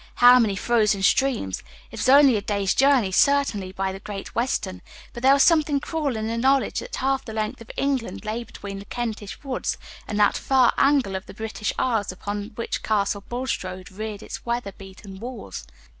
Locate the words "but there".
5.13-5.33